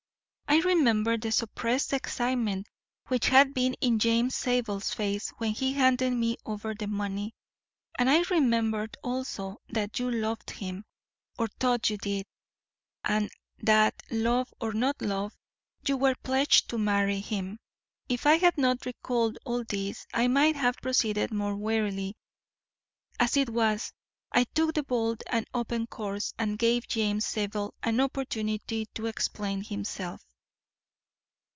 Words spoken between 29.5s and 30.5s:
himself.